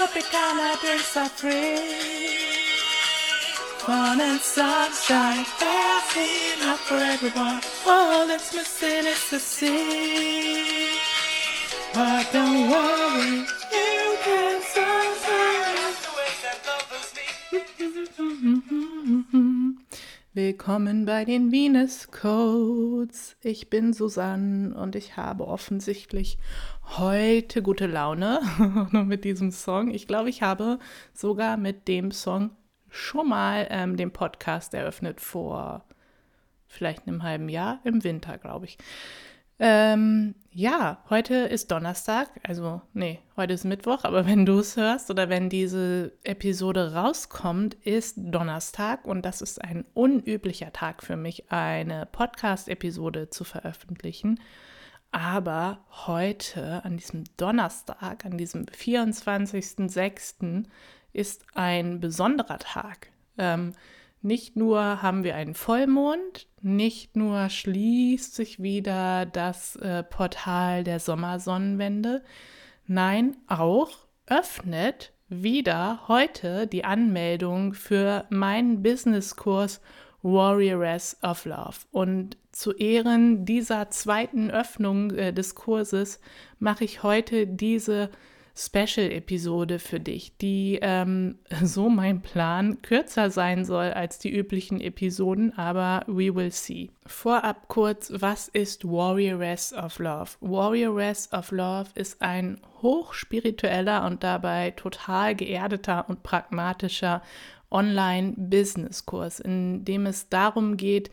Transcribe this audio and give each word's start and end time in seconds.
Tropicana 0.00 0.80
drinks 0.80 1.14
are 1.14 1.28
free. 1.28 2.56
Fun 3.80 4.18
and 4.18 4.40
sunshine, 4.40 5.44
there's 5.60 6.56
enough 6.56 6.80
for 6.88 6.94
everyone. 6.94 7.60
All 7.86 8.26
that's 8.26 8.54
missing 8.54 9.04
is 9.04 9.28
the 9.28 9.38
sea. 9.38 10.96
But 11.92 12.32
don't 12.32 12.70
worry, 12.70 13.44
you 13.72 14.16
can 14.24 14.62
survive. 14.62 15.20
Willkommen 20.42 21.04
bei 21.04 21.26
den 21.26 21.52
Venus 21.52 22.10
Codes. 22.10 23.36
Ich 23.42 23.68
bin 23.68 23.92
Susanne 23.92 24.74
und 24.74 24.96
ich 24.96 25.18
habe 25.18 25.46
offensichtlich 25.46 26.38
heute 26.96 27.60
gute 27.60 27.86
Laune 27.86 28.40
mit 28.90 29.24
diesem 29.24 29.50
Song. 29.50 29.90
Ich 29.90 30.06
glaube, 30.06 30.30
ich 30.30 30.40
habe 30.40 30.78
sogar 31.12 31.58
mit 31.58 31.88
dem 31.88 32.10
Song 32.10 32.52
schon 32.88 33.28
mal 33.28 33.66
ähm, 33.68 33.98
den 33.98 34.12
Podcast 34.12 34.72
eröffnet 34.72 35.20
vor 35.20 35.84
vielleicht 36.66 37.06
einem 37.06 37.22
halben 37.22 37.50
Jahr, 37.50 37.80
im 37.84 38.02
Winter, 38.02 38.38
glaube 38.38 38.64
ich. 38.64 38.78
Ähm, 39.62 40.34
ja, 40.52 41.04
heute 41.10 41.34
ist 41.34 41.70
Donnerstag, 41.70 42.30
also 42.44 42.80
nee, 42.94 43.18
heute 43.36 43.52
ist 43.52 43.64
Mittwoch, 43.64 44.04
aber 44.04 44.24
wenn 44.30 44.46
du 44.46 44.58
es 44.58 44.78
hörst 44.78 45.10
oder 45.10 45.28
wenn 45.28 45.50
diese 45.50 46.12
Episode 46.24 46.94
rauskommt, 46.94 47.74
ist 47.74 48.14
Donnerstag 48.16 49.04
und 49.04 49.26
das 49.26 49.42
ist 49.42 49.62
ein 49.62 49.84
unüblicher 49.92 50.72
Tag 50.72 51.02
für 51.02 51.16
mich, 51.16 51.52
eine 51.52 52.08
Podcast-Episode 52.10 53.28
zu 53.28 53.44
veröffentlichen. 53.44 54.40
Aber 55.12 55.84
heute, 56.06 56.82
an 56.86 56.96
diesem 56.96 57.24
Donnerstag, 57.36 58.24
an 58.24 58.38
diesem 58.38 58.64
24.06., 58.64 60.64
ist 61.12 61.44
ein 61.54 62.00
besonderer 62.00 62.58
Tag. 62.58 63.08
Ähm, 63.36 63.74
nicht 64.22 64.56
nur 64.56 65.02
haben 65.02 65.24
wir 65.24 65.34
einen 65.34 65.54
Vollmond, 65.54 66.46
nicht 66.60 67.16
nur 67.16 67.48
schließt 67.48 68.34
sich 68.34 68.62
wieder 68.62 69.26
das 69.26 69.76
äh, 69.76 70.02
Portal 70.02 70.84
der 70.84 71.00
Sommersonnenwende, 71.00 72.22
nein, 72.86 73.36
auch 73.46 73.90
öffnet 74.26 75.12
wieder 75.28 76.08
heute 76.08 76.66
die 76.66 76.84
Anmeldung 76.84 77.72
für 77.72 78.26
meinen 78.30 78.82
Businesskurs 78.82 79.80
Warrioress 80.22 81.16
of 81.22 81.44
Love. 81.44 81.78
Und 81.92 82.36
zu 82.52 82.72
Ehren 82.72 83.44
dieser 83.44 83.90
zweiten 83.90 84.50
Öffnung 84.50 85.12
äh, 85.12 85.32
des 85.32 85.54
Kurses 85.54 86.20
mache 86.58 86.84
ich 86.84 87.02
heute 87.02 87.46
diese 87.46 88.10
Special-Episode 88.56 89.78
für 89.78 90.00
dich, 90.00 90.36
die 90.38 90.78
ähm, 90.82 91.38
so 91.62 91.88
mein 91.88 92.22
Plan 92.22 92.82
kürzer 92.82 93.30
sein 93.30 93.64
soll 93.64 93.92
als 93.92 94.18
die 94.18 94.30
üblichen 94.30 94.80
Episoden, 94.80 95.56
aber 95.56 96.04
we 96.06 96.34
will 96.34 96.50
see. 96.50 96.90
Vorab 97.06 97.68
kurz, 97.68 98.12
was 98.14 98.48
ist 98.48 98.84
Warrioress 98.84 99.72
of 99.72 99.98
Love? 99.98 100.30
Warrioress 100.40 101.32
of 101.32 101.50
Love 101.50 101.90
ist 101.94 102.20
ein 102.22 102.60
hochspiritueller 102.82 104.04
und 104.06 104.22
dabei 104.22 104.72
total 104.72 105.34
geerdeter 105.34 106.08
und 106.08 106.22
pragmatischer 106.22 107.22
Online-Business-Kurs, 107.70 109.40
in 109.40 109.84
dem 109.84 110.06
es 110.06 110.28
darum 110.28 110.76
geht, 110.76 111.10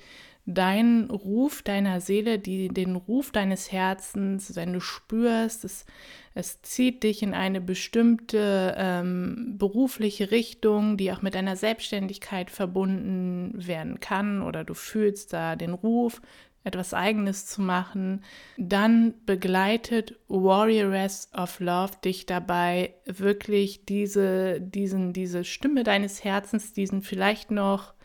deinen 0.47 1.11
Ruf 1.11 1.61
deiner 1.61 1.99
Seele, 1.99 2.39
die, 2.39 2.69
den 2.69 2.95
Ruf 2.95 3.31
deines 3.31 3.71
Herzens, 3.71 4.55
wenn 4.55 4.71
du 4.71 4.79
spürst, 4.79 5.65
es, 5.65 5.85
es 6.37 6.61
zieht 6.61 7.01
dich 7.01 7.23
in 7.23 7.33
eine 7.33 7.59
bestimmte 7.59 8.75
ähm, 8.77 9.55
berufliche 9.57 10.29
Richtung, 10.29 10.95
die 10.95 11.11
auch 11.11 11.23
mit 11.23 11.33
deiner 11.33 11.55
Selbstständigkeit 11.55 12.51
verbunden 12.51 13.53
werden 13.55 13.99
kann 13.99 14.43
oder 14.43 14.63
du 14.63 14.75
fühlst 14.75 15.33
da 15.33 15.55
den 15.55 15.73
Ruf, 15.73 16.21
etwas 16.63 16.93
Eigenes 16.93 17.47
zu 17.47 17.63
machen, 17.63 18.23
dann 18.57 19.15
begleitet 19.25 20.19
Warrioress 20.27 21.31
of 21.35 21.59
Love 21.59 21.93
dich 22.05 22.27
dabei, 22.27 22.93
wirklich 23.05 23.85
diese, 23.85 24.61
diesen, 24.61 25.13
diese 25.13 25.43
Stimme 25.43 25.83
deines 25.83 26.23
Herzens, 26.23 26.71
diesen 26.71 27.01
vielleicht 27.01 27.49
noch 27.49 27.95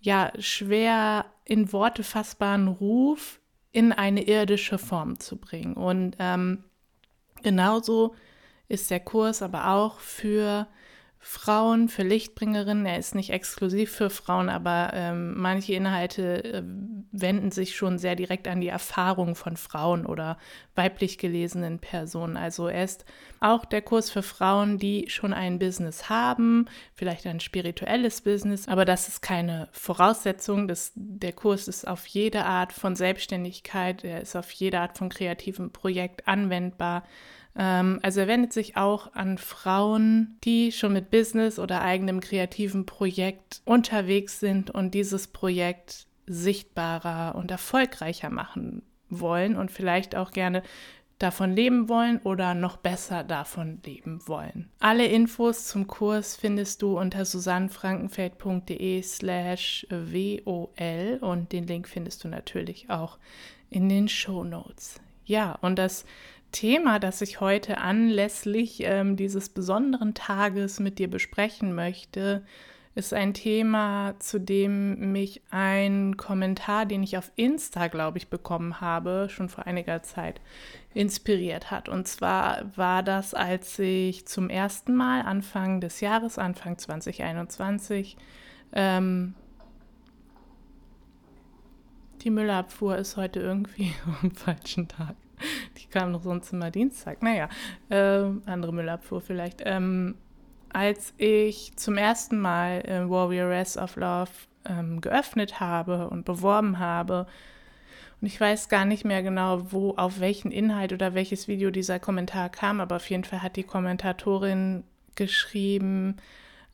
ja 0.00 0.32
schwer 0.40 1.26
in 1.44 1.72
Worte 1.72 2.02
fassbaren 2.02 2.66
Ruf 2.66 3.40
in 3.70 3.92
eine 3.92 4.22
irdische 4.22 4.78
Form 4.78 5.20
zu 5.20 5.36
bringen. 5.36 5.74
Und 5.74 6.16
ähm, 6.18 6.64
genauso 7.42 8.14
ist 8.68 8.90
der 8.90 9.00
Kurs 9.00 9.42
aber 9.42 9.68
auch 9.68 9.98
für 9.98 10.66
Frauen, 11.22 11.90
für 11.90 12.02
Lichtbringerinnen. 12.02 12.86
Er 12.86 12.98
ist 12.98 13.14
nicht 13.14 13.28
exklusiv 13.28 13.92
für 13.92 14.08
Frauen, 14.08 14.48
aber 14.48 14.92
ähm, 14.94 15.38
manche 15.38 15.74
Inhalte 15.74 16.42
äh, 16.42 16.62
wenden 17.12 17.50
sich 17.50 17.76
schon 17.76 17.98
sehr 17.98 18.16
direkt 18.16 18.48
an 18.48 18.62
die 18.62 18.68
Erfahrung 18.68 19.34
von 19.34 19.58
Frauen 19.58 20.06
oder 20.06 20.38
weiblich 20.74 21.18
gelesenen 21.18 21.78
Personen. 21.78 22.38
Also 22.38 22.68
er 22.68 22.84
ist 22.84 23.04
auch 23.38 23.66
der 23.66 23.82
Kurs 23.82 24.10
für 24.10 24.22
Frauen, 24.22 24.78
die 24.78 25.10
schon 25.10 25.34
ein 25.34 25.58
Business 25.58 26.08
haben, 26.08 26.64
vielleicht 26.94 27.26
ein 27.26 27.40
spirituelles 27.40 28.22
Business, 28.22 28.66
aber 28.66 28.86
das 28.86 29.06
ist 29.08 29.20
keine 29.20 29.68
Voraussetzung. 29.72 30.68
Das, 30.68 30.92
der 30.94 31.34
Kurs 31.34 31.68
ist 31.68 31.86
auf 31.86 32.06
jede 32.06 32.46
Art 32.46 32.72
von 32.72 32.96
Selbstständigkeit, 32.96 34.04
er 34.04 34.22
ist 34.22 34.36
auf 34.36 34.50
jede 34.52 34.80
Art 34.80 34.96
von 34.96 35.10
kreativem 35.10 35.70
Projekt 35.70 36.26
anwendbar. 36.26 37.04
Ähm, 37.56 38.00
also 38.02 38.20
er 38.20 38.28
wendet 38.28 38.52
sich 38.52 38.76
auch 38.76 39.12
an 39.14 39.38
Frauen, 39.38 40.38
die 40.44 40.72
schon 40.72 40.92
mit 40.92 41.10
Business 41.10 41.58
oder 41.58 41.82
eigenem 41.82 42.20
kreativen 42.20 42.86
Projekt 42.86 43.62
unterwegs 43.64 44.40
sind 44.40 44.70
und 44.70 44.94
dieses 44.94 45.28
Projekt 45.28 46.06
sichtbarer 46.26 47.34
und 47.34 47.50
erfolgreicher 47.50 48.30
machen 48.30 48.82
wollen 49.08 49.56
und 49.56 49.70
vielleicht 49.70 50.14
auch 50.14 50.30
gerne 50.30 50.62
davon 51.18 51.54
leben 51.54 51.88
wollen 51.88 52.18
oder 52.22 52.54
noch 52.54 52.78
besser 52.78 53.24
davon 53.24 53.80
leben 53.84 54.26
wollen. 54.26 54.70
Alle 54.78 55.06
Infos 55.06 55.66
zum 55.66 55.86
Kurs 55.86 56.34
findest 56.34 56.82
du 56.82 56.98
unter 56.98 57.24
susannfrankenfeld.de 57.24 59.02
slash 59.02 59.86
wol 59.90 61.18
und 61.20 61.52
den 61.52 61.66
Link 61.66 61.88
findest 61.88 62.24
du 62.24 62.28
natürlich 62.28 62.88
auch 62.88 63.18
in 63.68 63.88
den 63.88 64.08
Show 64.08 64.44
Notes. 64.44 65.00
Ja, 65.26 65.58
und 65.60 65.78
das 65.78 66.06
Thema, 66.52 66.98
das 66.98 67.20
ich 67.20 67.40
heute 67.40 67.78
anlässlich 67.78 68.82
ähm, 68.84 69.16
dieses 69.16 69.48
besonderen 69.48 70.14
Tages 70.14 70.80
mit 70.80 70.98
dir 70.98 71.08
besprechen 71.08 71.74
möchte, 71.74 72.42
ist 72.94 73.14
ein 73.14 73.34
Thema, 73.34 74.14
zu 74.18 74.40
dem 74.40 75.12
mich 75.12 75.42
ein 75.50 76.16
Kommentar, 76.16 76.86
den 76.86 77.02
ich 77.02 77.16
auf 77.16 77.30
Insta, 77.36 77.86
glaube 77.86 78.18
ich, 78.18 78.28
bekommen 78.28 78.80
habe, 78.80 79.28
schon 79.30 79.48
vor 79.48 79.66
einiger 79.66 80.02
Zeit 80.02 80.40
inspiriert 80.92 81.70
hat. 81.70 81.88
Und 81.88 82.08
zwar 82.08 82.76
war 82.76 83.04
das, 83.04 83.32
als 83.32 83.78
ich 83.78 84.26
zum 84.26 84.50
ersten 84.50 84.96
Mal 84.96 85.22
Anfang 85.22 85.80
des 85.80 86.00
Jahres, 86.00 86.36
Anfang 86.38 86.78
2021, 86.78 88.16
ähm, 88.72 89.34
die 92.22 92.30
Müllabfuhr 92.30 92.96
ist 92.96 93.16
heute 93.16 93.40
irgendwie 93.40 93.92
am 94.22 94.32
falschen 94.32 94.88
Tag. 94.88 95.14
Die 95.90 95.98
kam 95.98 96.12
doch 96.12 96.22
sonst 96.22 96.52
immer 96.52 96.70
Dienstag. 96.70 97.22
Naja, 97.22 97.48
äh, 97.88 98.30
andere 98.46 98.72
Müllabfuhr 98.72 99.20
vielleicht. 99.20 99.62
Ähm, 99.64 100.14
als 100.72 101.14
ich 101.18 101.72
zum 101.76 101.96
ersten 101.96 102.38
Mal 102.38 102.82
äh, 102.86 103.10
Warrioress 103.10 103.76
of 103.76 103.96
Love 103.96 104.30
ähm, 104.64 105.00
geöffnet 105.00 105.58
habe 105.58 106.08
und 106.08 106.24
beworben 106.24 106.78
habe, 106.78 107.26
und 108.20 108.26
ich 108.26 108.40
weiß 108.40 108.68
gar 108.68 108.84
nicht 108.84 109.04
mehr 109.04 109.22
genau, 109.22 109.72
wo, 109.72 109.94
auf 109.96 110.20
welchen 110.20 110.50
Inhalt 110.50 110.92
oder 110.92 111.14
welches 111.14 111.48
Video 111.48 111.70
dieser 111.70 111.98
Kommentar 111.98 112.50
kam, 112.50 112.80
aber 112.80 112.96
auf 112.96 113.08
jeden 113.08 113.24
Fall 113.24 113.42
hat 113.42 113.56
die 113.56 113.62
Kommentatorin 113.62 114.84
geschrieben, 115.14 116.18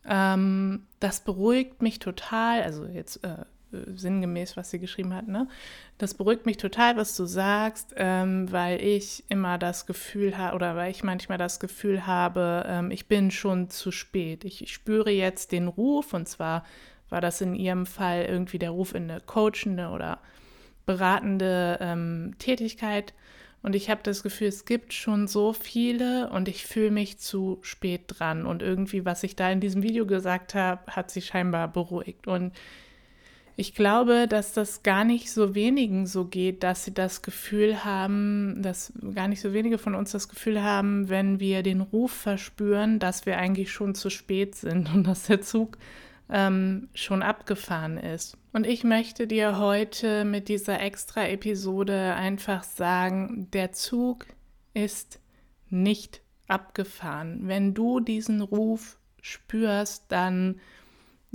ähm, 0.09 0.87
das 1.01 1.21
beruhigt 1.21 1.83
mich 1.83 2.01
total, 2.01 2.63
also 2.63 2.87
jetzt 2.87 3.25
äh, 3.25 3.45
sinngemäß, 3.95 4.57
was 4.57 4.71
sie 4.71 4.79
geschrieben 4.79 5.15
hat, 5.15 5.29
ne? 5.29 5.49
Das 5.99 6.15
beruhigt 6.15 6.47
mich 6.47 6.59
total, 6.59 6.97
was 6.97 7.17
du 7.17 7.25
sagst, 7.25 7.95
ähm, 7.97 8.51
weil 8.53 8.83
ich 8.83 9.25
immer 9.29 9.59
das 9.59 9.87
Gefühl 9.87 10.37
habe, 10.37 10.55
oder 10.57 10.77
weil 10.77 10.91
ich 10.91 11.03
manchmal 11.05 11.39
das 11.39 11.61
Gefühl 11.61 12.07
habe, 12.07 12.65
ähm, 12.69 12.91
ich 12.91 13.07
bin 13.07 13.31
schon 13.31 13.71
zu 13.71 13.91
spät. 13.91 14.45
Ich, 14.45 14.63
ich, 14.63 14.73
spüre 14.73 15.11
jetzt 15.11 15.53
den 15.53 15.69
Ruf, 15.69 16.13
und 16.13 16.29
zwar 16.29 16.65
war 17.09 17.21
das 17.21 17.41
in 17.41 17.55
ihrem 17.55 17.87
Fall 17.87 18.27
irgendwie 18.29 18.59
der 18.59 18.71
Ruf 18.71 18.95
in 18.95 19.11
eine 19.11 19.21
coachende 19.21 19.89
oder 19.89 20.21
beratende 20.87 21.79
ähm, 21.81 22.35
Tätigkeit. 22.39 23.15
Und 23.63 23.75
ich 23.75 23.91
habe 23.91 24.01
das 24.05 24.23
Gefühl, 24.23 24.47
es 24.47 24.65
gibt 24.65 24.93
schon 24.93 25.27
so 25.27 25.53
viele 25.53 26.31
und 26.31 26.47
ich 26.47 26.65
fühle 26.65 26.93
mich 26.93 27.19
zu 27.19 27.59
spät 27.63 28.03
dran. 28.07 28.47
Und 28.47 28.63
irgendwie, 28.63 29.05
was 29.05 29.25
ich 29.25 29.35
da 29.35 29.51
in 29.51 29.61
diesem 29.61 29.83
Video 29.83 30.07
gesagt 30.07 30.55
habe, 30.55 30.93
hat 30.93 31.11
sie 31.11 31.21
scheinbar 31.21 31.67
beruhigt. 31.67 32.29
Und 32.29 32.53
Ich 33.59 33.75
glaube, 33.75 34.27
dass 34.29 34.53
das 34.53 34.83
gar 34.83 35.05
nicht 35.05 35.33
so 35.33 35.55
wenigen 35.55 36.07
so 36.07 36.27
geht, 36.27 36.63
dass 36.63 36.85
sie 36.85 36.93
das 36.93 37.23
Gefühl 37.23 37.87
haben, 37.87 38.61
dass 38.61 38.93
gar 39.15 39.29
nicht 39.29 39.41
so 39.41 39.55
wenige 39.55 39.79
von 39.79 39.95
uns 39.95 40.13
das 40.13 40.29
Gefühl 40.29 40.63
haben, 40.63 41.09
wenn 41.09 41.41
wir 41.41 41.63
den 41.63 41.81
Ruf 41.81 42.13
verspüren, 42.13 42.99
dass 42.99 43.25
wir 43.25 43.39
eigentlich 43.39 43.73
schon 43.73 43.95
zu 43.95 44.11
spät 44.11 44.55
sind 44.57 44.91
und 44.95 45.05
dass 45.05 45.25
der 45.25 45.41
Zug 45.41 45.79
ähm, 46.29 46.89
schon 46.93 47.23
abgefahren 47.23 47.97
ist. 47.97 48.37
Und 48.53 48.67
ich 48.67 48.85
möchte 48.85 49.27
dir 49.27 49.59
heute 49.59 50.27
mit 50.27 50.49
dieser 50.49 50.81
extra 50.83 51.27
Episode 51.27 52.15
einfach 52.15 52.63
sagen, 52.63 53.49
der 53.53 53.73
Zug 53.73 54.27
ist 54.75 55.19
nicht 55.71 56.21
abgefahren. 56.47 57.49
Wenn 57.49 57.73
du 57.73 58.01
diesen 58.01 58.43
Ruf 58.43 58.99
spürst, 59.23 60.05
dann 60.09 60.61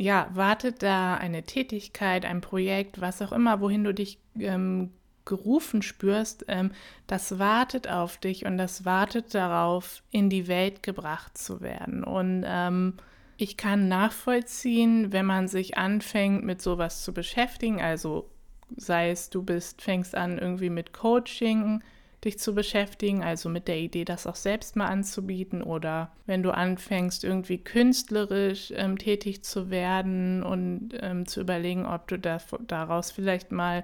ja, 0.01 0.29
wartet 0.33 0.81
da 0.81 1.13
eine 1.13 1.43
Tätigkeit, 1.43 2.25
ein 2.25 2.41
Projekt, 2.41 3.01
was 3.01 3.21
auch 3.21 3.31
immer, 3.31 3.61
wohin 3.61 3.83
du 3.83 3.93
dich 3.93 4.17
ähm, 4.39 4.89
gerufen 5.25 5.83
spürst, 5.83 6.45
ähm, 6.47 6.71
das 7.05 7.37
wartet 7.37 7.87
auf 7.87 8.17
dich 8.17 8.47
und 8.47 8.57
das 8.57 8.83
wartet 8.83 9.35
darauf, 9.35 10.01
in 10.09 10.31
die 10.31 10.47
Welt 10.47 10.81
gebracht 10.81 11.37
zu 11.37 11.61
werden. 11.61 12.03
Und 12.03 12.43
ähm, 12.47 12.95
ich 13.37 13.57
kann 13.57 13.89
nachvollziehen, 13.89 15.13
wenn 15.13 15.27
man 15.27 15.47
sich 15.47 15.77
anfängt, 15.77 16.43
mit 16.43 16.63
sowas 16.63 17.03
zu 17.03 17.13
beschäftigen, 17.13 17.79
also 17.79 18.27
sei 18.75 19.11
es, 19.11 19.29
du 19.29 19.43
bist, 19.43 19.83
fängst 19.83 20.15
an 20.15 20.39
irgendwie 20.39 20.71
mit 20.71 20.93
Coaching, 20.93 21.83
dich 22.23 22.37
zu 22.37 22.53
beschäftigen, 22.53 23.23
also 23.23 23.49
mit 23.49 23.67
der 23.67 23.79
Idee, 23.79 24.05
das 24.05 24.27
auch 24.27 24.35
selbst 24.35 24.75
mal 24.75 24.87
anzubieten 24.87 25.63
oder 25.63 26.11
wenn 26.27 26.43
du 26.43 26.51
anfängst, 26.51 27.23
irgendwie 27.23 27.57
künstlerisch 27.57 28.71
ähm, 28.75 28.97
tätig 28.97 29.43
zu 29.43 29.71
werden 29.71 30.43
und 30.43 30.91
ähm, 31.01 31.27
zu 31.27 31.41
überlegen, 31.41 31.85
ob 31.85 32.07
du 32.07 32.19
da, 32.19 32.37
daraus 32.67 33.11
vielleicht 33.11 33.51
mal 33.51 33.83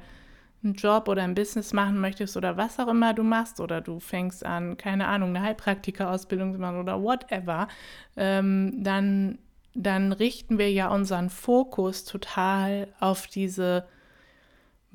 einen 0.64 0.74
Job 0.74 1.08
oder 1.08 1.24
ein 1.24 1.36
Business 1.36 1.74
machen 1.74 2.00
möchtest 2.00 2.38
oder 2.38 2.58
was 2.58 2.80
auch 2.80 2.88
immer 2.88 3.14
du 3.14 3.24
machst 3.24 3.60
oder 3.60 3.82
du 3.82 4.00
fängst 4.00 4.46
an, 4.46 4.78
keine 4.78 5.08
Ahnung, 5.08 5.30
eine 5.30 5.42
Heilpraktika-Ausbildung 5.42 6.54
zu 6.54 6.60
machen 6.60 6.80
oder 6.80 7.02
whatever, 7.02 7.68
ähm, 8.16 8.84
dann, 8.84 9.40
dann 9.74 10.12
richten 10.12 10.58
wir 10.58 10.72
ja 10.72 10.90
unseren 10.90 11.30
Fokus 11.30 12.06
total 12.06 12.88
auf 13.00 13.28
diese 13.28 13.86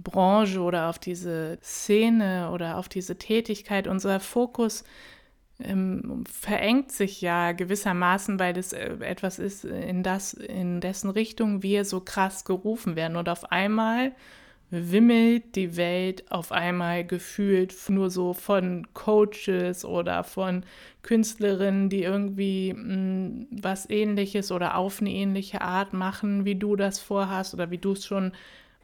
Branche 0.02 0.60
oder 0.60 0.88
auf 0.88 0.99
diese 0.99 1.58
Szene 1.62 2.50
oder 2.52 2.78
auf 2.78 2.88
diese 2.88 3.16
Tätigkeit. 3.16 3.87
Unser 3.87 4.20
Fokus 4.20 4.84
ähm, 5.60 6.25
verengt 6.31 6.93
sich 6.93 7.20
ja 7.20 7.52
gewissermaßen, 7.52 8.38
weil 8.38 8.52
das 8.52 8.72
äh, 8.72 8.94
etwas 9.00 9.38
ist, 9.38 9.64
in, 9.64 10.02
das, 10.02 10.34
in 10.34 10.81
dessen 10.81 11.10
Richtung 11.10 11.62
wir 11.62 11.84
so 11.84 12.00
krass 12.00 12.44
gerufen 12.44 12.96
werden. 12.96 13.16
Und 13.16 13.28
auf 13.28 13.50
einmal 13.52 14.12
wimmelt 14.70 15.54
die 15.54 15.76
Welt 15.76 16.25
auf 16.32 16.50
einmal 16.50 17.06
gefühlt 17.06 17.75
nur 17.88 18.08
so 18.08 18.32
von 18.32 18.87
Coaches 18.94 19.84
oder 19.84 20.25
von 20.25 20.64
Künstlerinnen, 21.02 21.90
die 21.90 22.02
irgendwie 22.02 22.72
mh, 22.72 22.94
mm, 22.94 23.46
was 23.50 23.88
ähnliches 23.90 24.50
oder 24.50 24.76
auf 24.76 25.00
eine 25.00 25.10
ähnliche 25.10 25.60
Art 25.60 25.93
machen, 25.93 26.46
wie 26.46 26.55
du 26.55 26.75
das 26.75 27.00
vorhast 27.00 27.52
oder 27.52 27.70
wie 27.70 27.78
du 27.78 27.93
es 27.93 28.06
schon 28.06 28.32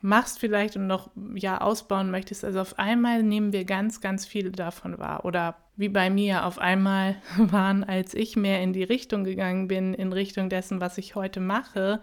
machst 0.00 0.38
vielleicht 0.38 0.76
und 0.76 0.86
noch 0.86 1.10
ja 1.34 1.60
ausbauen 1.60 2.10
möchtest. 2.10 2.44
Also 2.44 2.60
auf 2.60 2.78
einmal 2.78 3.22
nehmen 3.22 3.52
wir 3.52 3.64
ganz, 3.64 4.00
ganz 4.00 4.26
viele 4.26 4.50
davon 4.50 4.98
wahr. 4.98 5.24
Oder 5.24 5.56
wie 5.76 5.88
bei 5.88 6.10
mir 6.10 6.44
auf 6.44 6.58
einmal 6.58 7.16
waren, 7.38 7.84
als 7.84 8.14
ich 8.14 8.36
mehr 8.36 8.62
in 8.62 8.72
die 8.72 8.84
Richtung 8.84 9.24
gegangen 9.24 9.68
bin, 9.68 9.94
in 9.94 10.12
Richtung 10.12 10.48
dessen, 10.48 10.80
was 10.80 10.98
ich 10.98 11.14
heute 11.14 11.40
mache, 11.40 12.00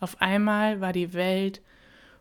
auf 0.00 0.20
einmal 0.20 0.80
war 0.80 0.92
die 0.92 1.12
Welt 1.12 1.60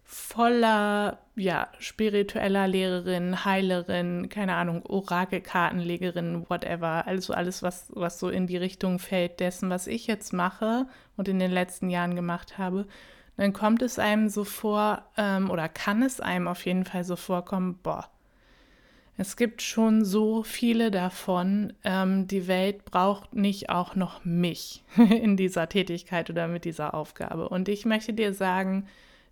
voller 0.03 1.19
ja, 1.35 1.69
spiritueller 1.77 2.67
Lehrerin, 2.67 3.45
Heilerin, 3.45 4.27
keine 4.27 4.55
Ahnung, 4.55 4.83
Orakelkartenlegerin, 4.83 6.49
whatever. 6.49 7.05
Also 7.07 7.33
alles, 7.33 7.61
was, 7.61 7.91
was 7.93 8.19
so 8.19 8.29
in 8.29 8.47
die 8.47 8.57
Richtung 8.57 8.99
fällt 8.99 9.39
dessen, 9.39 9.69
was 9.69 9.85
ich 9.85 10.07
jetzt 10.07 10.33
mache 10.33 10.87
und 11.15 11.27
in 11.27 11.37
den 11.37 11.51
letzten 11.51 11.89
Jahren 11.89 12.15
gemacht 12.15 12.57
habe 12.57 12.87
dann 13.39 13.53
kommt 13.53 13.81
es 13.81 13.97
einem 13.99 14.27
so 14.27 14.43
vor, 14.43 15.01
ähm, 15.15 15.49
oder 15.49 15.69
kann 15.69 16.03
es 16.03 16.19
einem 16.19 16.49
auf 16.49 16.65
jeden 16.65 16.83
Fall 16.83 17.05
so 17.05 17.15
vorkommen, 17.15 17.79
boah, 17.81 18.09
es 19.15 19.37
gibt 19.37 19.61
schon 19.61 20.03
so 20.03 20.43
viele 20.43 20.91
davon. 20.91 21.71
Ähm, 21.85 22.27
die 22.27 22.47
Welt 22.47 22.83
braucht 22.83 23.33
nicht 23.33 23.69
auch 23.69 23.95
noch 23.95 24.25
mich 24.25 24.83
in 24.97 25.37
dieser 25.37 25.69
Tätigkeit 25.69 26.29
oder 26.29 26.49
mit 26.49 26.65
dieser 26.65 26.93
Aufgabe. 26.93 27.47
Und 27.47 27.69
ich 27.69 27.85
möchte 27.85 28.11
dir 28.11 28.33
sagen, 28.33 28.87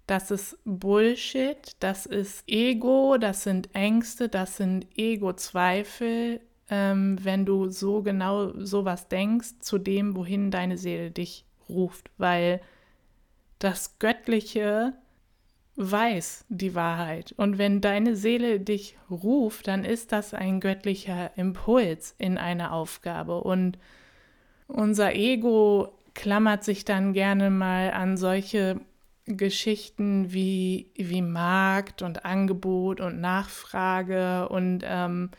das 0.05 0.31
ist 0.31 0.57
Bullshit, 0.63 1.75
das 1.81 2.05
ist 2.05 2.45
Ego, 2.47 3.17
das 3.17 3.43
sind 3.43 3.75
Ängste, 3.75 4.29
das 4.29 4.55
sind 4.55 4.87
Ego-Zweifel, 4.95 6.39
ähm, 6.69 7.17
wenn 7.23 7.45
du 7.45 7.67
so 7.67 8.03
genau 8.03 8.53
sowas 8.57 9.09
denkst 9.09 9.59
zu 9.59 9.77
dem, 9.77 10.15
wohin 10.15 10.49
deine 10.49 10.77
Seele 10.77 11.11
dich 11.11 11.43
ruft. 11.67 12.09
Weil 12.17 12.61
das 13.59 13.99
Göttliche 13.99 14.93
weiß 15.77 16.45
die 16.49 16.73
Wahrheit. 16.75 17.33
Und 17.37 17.57
wenn 17.57 17.81
deine 17.81 18.15
Seele 18.15 18.59
dich 18.59 18.97
ruft, 19.09 19.67
dann 19.67 19.85
ist 19.85 20.11
das 20.11 20.33
ein 20.33 20.59
göttlicher 20.59 21.31
Impuls 21.37 22.15
in 22.17 22.37
einer 22.37 22.73
Aufgabe. 22.73 23.41
Und 23.41 23.77
unser 24.67 25.13
Ego 25.13 25.93
klammert 26.15 26.63
sich 26.63 26.83
dann 26.83 27.13
gerne 27.13 27.51
mal 27.51 27.91
an 27.91 28.17
solche 28.17 28.81
Geschichten 29.25 30.33
wie, 30.33 30.91
wie 30.95 31.21
Markt 31.21 32.01
und 32.01 32.25
Angebot 32.25 32.99
und 32.99 33.21
Nachfrage 33.21 34.49
und 34.49 34.83
ähm, 34.83 35.29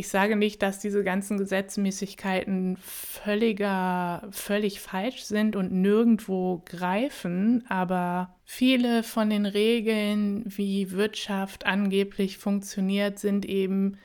ich 0.00 0.08
sage 0.08 0.34
nicht, 0.34 0.62
dass 0.62 0.78
diese 0.78 1.04
ganzen 1.04 1.36
Gesetzmäßigkeiten 1.36 2.78
völliger, 2.78 4.26
völlig 4.30 4.80
falsch 4.80 5.24
sind 5.24 5.56
und 5.56 5.72
nirgendwo 5.72 6.62
greifen, 6.64 7.64
aber 7.68 8.34
viele 8.46 9.02
von 9.02 9.28
den 9.28 9.44
Regeln, 9.44 10.42
wie 10.46 10.90
Wirtschaft 10.92 11.66
angeblich 11.66 12.38
funktioniert, 12.38 13.18
sind 13.18 13.44
eben 13.44 13.98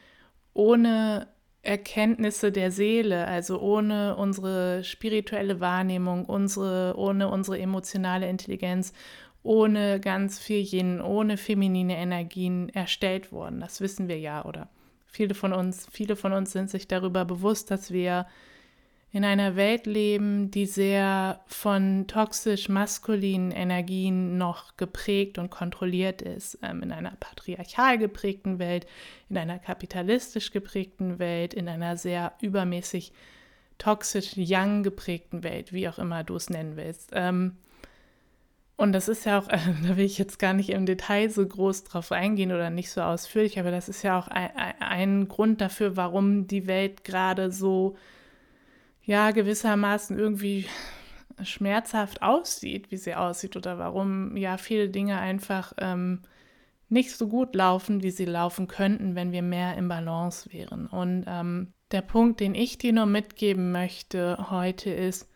ohne 0.54 1.28
Erkenntnisse 1.62 2.52
der 2.52 2.72
Seele, 2.72 3.26
also 3.26 3.62
ohne 3.62 4.18
unsere 4.18 4.84
spirituelle 4.84 5.62
Wahrnehmung, 5.62 6.26
unsere, 6.26 6.96
ohne 6.98 7.30
unsere 7.30 7.58
emotionale 7.58 8.30
Intelligenz, 8.30 8.92
ohne 9.44 10.02
ganz 10.02 10.40
viel 10.40 10.62
Yin, 10.62 11.00
ohne 11.00 11.38
feminine 11.38 11.96
Energien 11.96 12.68
erstellt 12.68 13.32
worden. 13.32 13.62
Das 13.62 13.80
wissen 13.80 14.10
wir 14.10 14.20
ja, 14.20 14.44
oder? 14.44 14.68
Viele 15.16 15.34
von 15.34 15.54
uns, 15.54 15.88
viele 15.90 16.18
von 16.18 16.34
uns 16.34 16.52
sind 16.52 16.70
sich 16.70 16.90
darüber 16.90 17.24
bewusst, 17.24 17.72
dass 17.72 17.90
wir 17.90 18.28
in 19.14 19.24
einer 19.24 19.56
Welt 19.56 19.86
leben, 19.86 20.52
die 20.52 20.66
sehr 20.66 21.40
von 21.48 22.06
toxisch 22.08 22.68
maskulinen 22.68 23.52
Energien 23.52 24.38
noch 24.38 24.76
geprägt 24.76 25.38
und 25.38 25.50
kontrolliert 25.50 26.22
ist. 26.22 26.60
Ähm, 26.62 26.84
in 26.84 26.92
einer 26.92 27.14
patriarchal 27.18 27.98
geprägten 27.98 28.60
Welt, 28.60 28.88
in 29.30 29.38
einer 29.38 29.58
kapitalistisch 29.58 30.52
geprägten 30.52 31.18
Welt, 31.18 31.54
in 31.54 31.70
einer 31.70 31.96
sehr 31.96 32.34
übermäßig 32.42 33.14
toxisch 33.78 34.34
young 34.36 34.84
geprägten 34.84 35.44
Welt, 35.44 35.72
wie 35.72 35.88
auch 35.88 35.98
immer 35.98 36.26
du 36.26 36.36
es 36.36 36.50
nennen 36.50 36.76
willst. 36.76 37.12
Ähm, 37.14 37.56
und 38.78 38.92
das 38.92 39.08
ist 39.08 39.26
ja 39.26 39.40
auch, 39.40 39.48
äh, 39.50 39.60
da 39.88 39.98
will 39.98 40.06
ich 40.06 40.18
jetzt 40.18 40.40
gar 40.40 40.54
nicht 40.54 40.70
im 40.70 40.86
Detail 40.86 41.30
so 41.30 41.46
groß 41.46 41.86
drauf 41.86 42.12
eingehen 42.12 42.52
oder 42.52 42.70
nicht 42.70 42.90
so 42.92 43.02
ausführlich, 43.02 43.60
aber 43.60 43.72
das 43.72 43.90
ist 43.90 44.04
ja 44.04 44.20
auch 44.20 44.28
ein, 44.28 44.52
ein 44.80 45.28
Grund 45.28 45.62
dafür, 45.62 45.96
warum 45.98 46.48
die 46.48 46.68
Welt 46.68 47.04
gerade 47.04 47.52
so, 47.52 47.96
ja, 49.04 49.32
gewissermaßen 49.32 50.18
irgendwie 50.18 50.66
schmerzhaft 51.44 52.22
aussieht, 52.22 52.92
wie 52.92 52.98
sie 52.98 53.16
aussieht, 53.16 53.56
oder 53.56 53.78
warum 53.78 54.38
ja 54.38 54.58
viele 54.58 54.90
Dinge 54.90 55.20
einfach 55.20 55.74
ähm, 55.78 56.22
nicht 56.90 57.12
so 57.16 57.28
gut 57.28 57.56
laufen, 57.56 58.04
wie 58.04 58.12
sie 58.12 58.26
laufen 58.26 58.68
könnten, 58.68 59.16
wenn 59.16 59.32
wir 59.32 59.42
mehr 59.42 59.76
im 59.76 59.90
Balance 59.90 60.52
wären. 60.54 60.88
Und 60.88 61.26
ähm, 61.28 61.74
der 61.92 62.02
Punkt, 62.02 62.40
den 62.40 62.56
ich 62.56 62.78
dir 62.78 62.94
nur 62.94 63.06
mitgeben 63.06 63.72
möchte 63.72 64.50
heute 64.50 64.90
ist, 64.92 65.30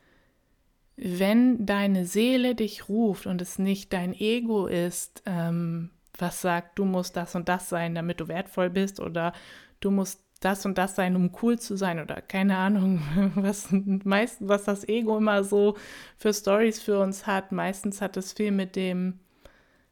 wenn 1.01 1.65
deine 1.65 2.05
Seele 2.05 2.55
dich 2.55 2.89
ruft 2.89 3.25
und 3.25 3.41
es 3.41 3.57
nicht 3.57 3.93
dein 3.93 4.13
Ego 4.13 4.67
ist, 4.67 5.23
ähm, 5.25 5.91
was 6.17 6.41
sagt, 6.41 6.77
du 6.77 6.85
musst 6.85 7.15
das 7.15 7.35
und 7.35 7.47
das 7.47 7.69
sein, 7.69 7.95
damit 7.95 8.19
du 8.19 8.27
wertvoll 8.27 8.69
bist 8.69 8.99
oder 8.99 9.33
du 9.79 9.91
musst 9.91 10.21
das 10.41 10.65
und 10.65 10.77
das 10.77 10.95
sein, 10.95 11.15
um 11.15 11.31
cool 11.41 11.59
zu 11.59 11.77
sein 11.77 11.99
oder 11.99 12.21
keine 12.21 12.57
Ahnung, 12.57 13.01
was 13.35 13.69
meistens, 13.71 14.47
was 14.47 14.63
das 14.65 14.87
Ego 14.87 15.17
immer 15.17 15.43
so 15.43 15.75
für 16.17 16.33
Stories 16.33 16.81
für 16.81 16.99
uns 16.99 17.27
hat. 17.27 17.51
Meistens 17.51 18.01
hat 18.01 18.17
es 18.17 18.33
viel 18.33 18.51
mit 18.51 18.75
dem 18.75 19.19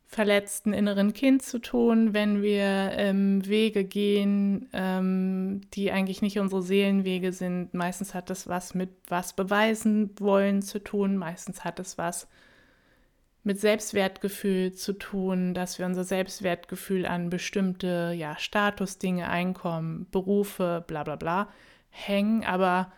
verletzten 0.08 0.74
inneren 0.74 1.14
Kind 1.14 1.44
zu 1.44 1.60
tun, 1.60 2.14
wenn 2.14 2.42
wir 2.42 2.64
ähm, 2.94 3.46
Wege 3.46 3.84
gehen, 3.84 4.70
ähm, 4.72 5.62
die 5.74 5.92
eigentlich 5.92 6.22
nicht 6.22 6.40
unsere 6.40 6.62
Seelenwege 6.62 7.34
sind. 7.34 7.74
Meistens 7.74 8.14
hat 8.14 8.30
das 8.30 8.48
was 8.48 8.74
mit 8.74 8.90
was 9.10 9.34
beweisen 9.34 10.12
wollen 10.18 10.62
zu 10.62 10.80
tun. 10.80 11.18
Meistens 11.18 11.66
hat 11.66 11.80
es 11.80 11.98
was 11.98 12.30
mit 13.44 13.60
Selbstwertgefühl 13.60 14.74
zu 14.74 14.94
tun, 14.94 15.54
dass 15.54 15.78
wir 15.78 15.86
unser 15.86 16.06
Selbstwertgefühl 16.06 17.06
an 17.06 17.30
bestimmte 17.30 18.14
ja, 18.16 18.38
Statusdinge, 18.38 19.30
Einkommen, 19.30 20.08
Berufe, 20.12 20.84
bla 20.88 21.04
bla 21.04 21.18
bla 21.18 21.50
hängen. 21.90 22.46
Aber, 22.46 22.94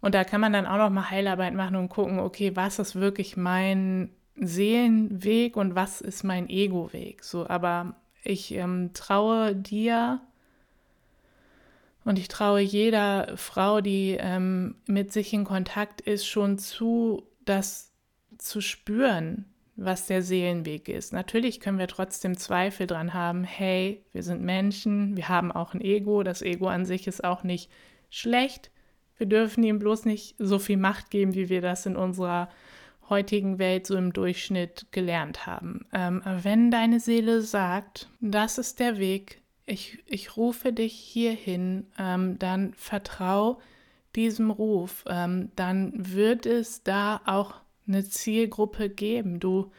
und 0.00 0.14
da 0.14 0.22
kann 0.22 0.40
man 0.40 0.52
dann 0.52 0.66
auch 0.66 0.78
noch 0.78 0.90
mal 0.90 1.10
Heilarbeit 1.10 1.54
machen 1.54 1.76
und 1.76 1.88
gucken, 1.88 2.20
okay, 2.20 2.54
was 2.54 2.78
ist 2.78 2.94
wirklich 2.94 3.36
mein 3.36 4.10
Seelenweg 4.38 5.56
und 5.56 5.74
was 5.74 6.00
ist 6.00 6.24
mein 6.24 6.48
Ego-Weg? 6.48 7.24
So, 7.24 7.46
aber 7.48 7.96
ich 8.22 8.52
ähm, 8.52 8.90
traue 8.92 9.54
dir 9.54 10.20
und 12.04 12.18
ich 12.18 12.28
traue 12.28 12.60
jeder 12.60 13.36
Frau, 13.36 13.80
die 13.80 14.16
ähm, 14.18 14.76
mit 14.86 15.12
sich 15.12 15.32
in 15.32 15.44
Kontakt 15.44 16.00
ist, 16.00 16.26
schon 16.26 16.58
zu, 16.58 17.24
das 17.44 17.92
zu 18.38 18.60
spüren, 18.60 19.46
was 19.76 20.06
der 20.06 20.22
Seelenweg 20.22 20.88
ist. 20.88 21.12
Natürlich 21.12 21.60
können 21.60 21.78
wir 21.78 21.88
trotzdem 21.88 22.36
Zweifel 22.36 22.86
dran 22.86 23.12
haben, 23.12 23.44
hey, 23.44 24.04
wir 24.12 24.22
sind 24.22 24.42
Menschen, 24.42 25.16
wir 25.16 25.28
haben 25.28 25.50
auch 25.50 25.74
ein 25.74 25.80
Ego, 25.80 26.22
das 26.22 26.42
Ego 26.42 26.68
an 26.68 26.86
sich 26.86 27.06
ist 27.06 27.24
auch 27.24 27.42
nicht 27.42 27.70
schlecht. 28.08 28.70
Wir 29.18 29.26
dürfen 29.26 29.64
ihm 29.64 29.78
bloß 29.78 30.04
nicht 30.04 30.36
so 30.38 30.58
viel 30.58 30.76
Macht 30.76 31.10
geben, 31.10 31.34
wie 31.34 31.48
wir 31.48 31.60
das 31.60 31.86
in 31.86 31.96
unserer 31.96 32.48
heutigen 33.08 33.58
Welt 33.58 33.86
so 33.86 33.96
im 33.96 34.12
Durchschnitt 34.12 34.86
gelernt 34.90 35.46
haben. 35.46 35.86
Ähm, 35.92 36.22
wenn 36.24 36.70
deine 36.70 37.00
Seele 37.00 37.42
sagt, 37.42 38.08
das 38.20 38.58
ist 38.58 38.80
der 38.80 38.98
Weg, 38.98 39.40
ich, 39.66 39.98
ich 40.06 40.36
rufe 40.36 40.72
dich 40.72 40.94
hierhin, 40.94 41.86
ähm, 41.98 42.38
dann 42.38 42.72
vertrau 42.74 43.60
diesem 44.14 44.50
Ruf, 44.50 45.04
ähm, 45.08 45.50
dann 45.56 45.92
wird 45.94 46.46
es 46.46 46.82
da 46.82 47.20
auch 47.26 47.54
eine 47.86 48.04
Zielgruppe 48.04 48.88
geben. 48.88 49.40
Du, 49.40 49.70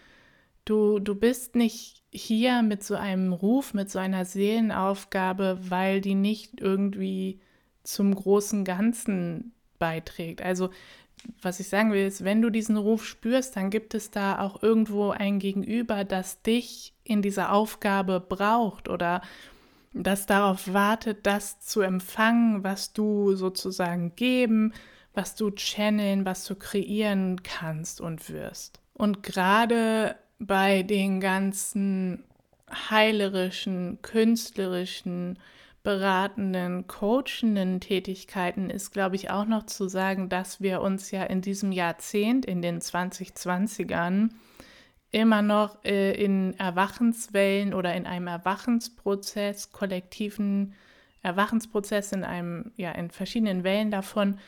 du, 0.65 0.99
du 0.99 1.15
bist 1.15 1.55
nicht 1.55 2.03
hier 2.11 2.61
mit 2.61 2.83
so 2.83 2.95
einem 2.95 3.33
Ruf, 3.33 3.73
mit 3.73 3.89
so 3.89 3.99
einer 3.99 4.25
Seelenaufgabe, 4.25 5.59
weil 5.69 6.01
die 6.01 6.15
nicht 6.15 6.61
irgendwie 6.61 7.39
zum 7.83 8.13
großen 8.13 8.65
Ganzen 8.65 9.53
beiträgt. 9.79 10.41
Also 10.41 10.69
was 11.41 11.59
ich 11.59 11.67
sagen 11.67 11.91
will, 11.91 12.05
ist, 12.05 12.23
wenn 12.23 12.41
du 12.41 12.49
diesen 12.49 12.77
Ruf 12.77 13.05
spürst, 13.05 13.55
dann 13.55 13.69
gibt 13.69 13.93
es 13.93 14.11
da 14.11 14.39
auch 14.39 14.61
irgendwo 14.61 15.09
ein 15.09 15.39
Gegenüber, 15.39 16.03
das 16.03 16.41
dich 16.41 16.93
in 17.03 17.21
dieser 17.21 17.51
Aufgabe 17.51 18.19
braucht 18.19 18.87
oder 18.87 19.21
das 19.93 20.25
darauf 20.25 20.73
wartet, 20.73 21.25
das 21.25 21.59
zu 21.59 21.81
empfangen, 21.81 22.63
was 22.63 22.93
du 22.93 23.35
sozusagen 23.35 24.15
geben, 24.15 24.73
was 25.13 25.35
du 25.35 25.49
channeln, 25.51 26.25
was 26.25 26.45
du 26.45 26.55
kreieren 26.55 27.41
kannst 27.41 27.99
und 27.99 28.29
wirst. 28.29 28.79
Und 28.93 29.23
gerade 29.23 30.15
bei 30.39 30.83
den 30.83 31.19
ganzen 31.19 32.23
heilerischen, 32.69 33.99
künstlerischen, 34.01 35.39
beratenden, 35.87 36.85
coachenden 36.87 37.79
Tätigkeiten 37.79 38.69
ist, 38.69 38.91
glaube 38.91 39.15
ich, 39.15 39.29
auch 39.29 39.45
noch 39.45 39.67
zu 39.67 39.87
sagen, 39.87 40.27
dass 40.27 40.59
wir 40.59 40.81
uns 40.81 41.11
ja 41.11 41.23
in 41.23 41.39
diesem 41.39 41.71
Jahrzehnt, 41.71 42.45
in 42.45 42.61
den 42.61 42.81
2020ern, 42.81 44.31
immer 45.11 45.41
noch 45.41 45.81
äh, 45.85 46.11
in 46.21 46.59
Erwachenswellen 46.59 47.73
oder 47.73 47.95
in 47.95 48.05
einem 48.05 48.27
Erwachensprozess, 48.27 49.71
kollektiven 49.71 50.73
Erwachensprozess, 51.21 52.11
in 52.11 52.25
einem, 52.25 52.73
ja, 52.75 52.91
in 52.91 53.09
verschiedenen 53.09 53.63
Wellen 53.63 53.89
davon 53.89 54.39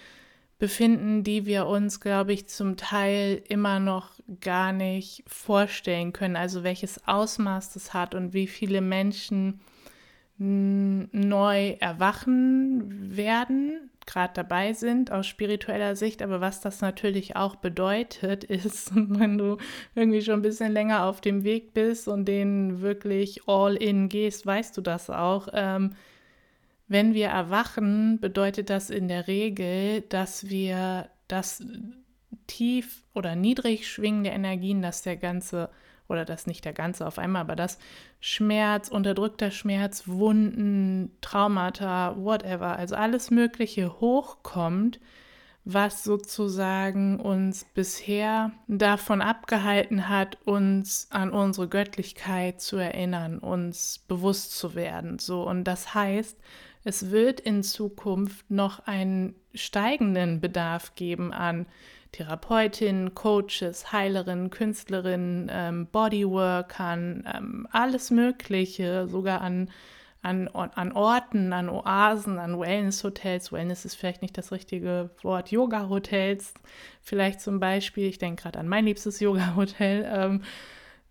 befinden, 0.58 1.24
die 1.24 1.46
wir 1.46 1.68
uns, 1.68 2.02
glaube 2.02 2.34
ich, 2.34 2.50
zum 2.50 2.76
Teil 2.76 3.42
immer 3.48 3.80
noch 3.80 4.10
gar 4.42 4.74
nicht 4.74 5.24
vorstellen 5.26 6.12
können. 6.12 6.36
Also 6.36 6.66
welches 6.66 7.08
Ausmaß 7.08 7.72
das 7.72 7.94
hat 7.94 8.14
und 8.14 8.34
wie 8.34 8.48
viele 8.48 8.82
Menschen 8.82 9.62
neu 10.40 11.72
erwachen 11.80 13.16
werden, 13.16 13.90
gerade 14.06 14.34
dabei 14.34 14.74
sind 14.74 15.12
aus 15.12 15.28
spiritueller 15.28 15.96
Sicht. 15.96 16.22
Aber 16.22 16.42
was 16.42 16.62
das 16.62 16.82
natürlich 16.82 17.36
auch 17.36 17.56
bedeutet, 17.56 18.44
ist, 18.46 18.92
wenn 18.96 19.38
du 19.38 19.58
irgendwie 19.96 20.22
schon 20.22 20.36
ein 20.40 20.42
bisschen 20.42 20.72
länger 20.72 21.06
auf 21.06 21.22
dem 21.22 21.44
Weg 21.44 21.74
bist 21.74 22.08
und 22.08 22.26
den 22.26 22.82
wirklich 22.82 23.48
all 23.48 23.76
in 23.76 24.10
gehst, 24.10 24.46
weißt 24.46 24.76
du 24.78 24.82
das 24.82 25.10
auch. 25.10 25.50
Ähm, 25.54 25.92
wenn 26.88 27.14
wir 27.14 27.28
erwachen, 27.28 28.20
bedeutet 28.20 28.70
das 28.70 28.90
in 28.90 29.08
der 29.08 29.28
Regel, 29.28 30.02
dass 30.02 30.50
wir 30.50 31.10
das 31.28 31.64
tief 32.48 33.04
oder 33.14 33.36
niedrig 33.36 33.88
schwingende 33.88 34.32
Energien, 34.32 34.82
dass 34.82 35.04
der 35.04 35.18
ganze 35.18 35.70
oder 36.10 36.26
das 36.26 36.48
nicht 36.48 36.66
der 36.66 36.74
ganze 36.74 37.08
auf 37.08 37.20
einmal, 37.20 37.44
aber 37.44 37.56
das 37.56 37.78
Schmerz, 38.20 38.90
unterdrückter 38.90 39.52
Schmerz, 39.52 40.04
Wunden, 40.08 41.12
Traumata, 41.22 42.16
whatever, 42.18 42.78
also 42.78 42.96
alles 42.96 43.32
Mögliche 43.32 44.00
hochkommt, 44.02 45.00
was 45.66 46.04
sozusagen 46.04 47.20
uns 47.20 47.64
bisher 47.64 48.52
davon 48.68 49.22
abgehalten 49.22 50.10
hat, 50.10 50.38
uns 50.46 51.08
an 51.12 51.32
unsere 51.32 51.68
Göttlichkeit 51.68 52.60
zu 52.60 52.78
erinnern, 52.78 53.38
uns 53.38 54.04
bewusst 54.08 54.58
zu 54.58 54.74
werden. 54.74 55.20
So 55.20 55.48
und 55.48 55.66
das 55.66 55.94
heißt, 55.94 56.38
es 56.84 57.12
wird 57.12 57.40
in 57.40 57.62
Zukunft 57.62 58.50
noch 58.50 58.80
einen 58.88 59.36
steigenden 59.54 60.42
Bedarf 60.42 60.96
geben 60.96 61.34
an 61.34 61.68
Therapeutinnen, 62.12 63.14
Coaches, 63.14 63.92
Heilerinnen, 63.92 64.50
Künstlerinnen, 64.50 65.50
ähm, 65.52 65.88
Bodyworkern, 65.88 67.28
ähm, 67.34 67.68
alles 67.72 68.10
Mögliche, 68.12 69.08
sogar 69.08 69.42
an, 69.42 69.70
an, 70.22 70.48
an 70.48 70.92
Orten, 70.92 71.54
an 71.54 71.70
Oasen, 71.70 72.40
an 72.40 72.60
Wellness-Hotels. 72.60 73.52
Wellness 73.52 73.86
ist 73.86 73.96
vielleicht 73.96 74.22
nicht 74.22 74.38
das 74.38 74.52
richtige 74.52 75.12
Wort. 75.22 75.52
Yoga-Hotels, 75.52 76.54
vielleicht 77.02 77.42
zum 77.42 77.60
Beispiel. 77.60 78.08
Ich 78.08 78.18
denke 78.18 78.44
gerade 78.44 78.60
an 78.60 78.68
mein 78.68 78.86
liebstes 78.86 79.20
Yoga-Hotel. 79.22 80.10
Ähm, 80.12 80.42